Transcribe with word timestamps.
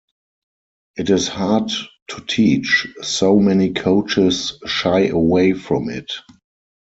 It 0.97 1.11
is 1.11 1.27
hard 1.27 1.69
to 2.07 2.21
teach, 2.25 2.87
so 3.03 3.37
many 3.37 3.71
coaches 3.71 4.57
shy 4.65 5.01
away 5.09 5.53
from 5.53 5.89
it. 5.89 6.11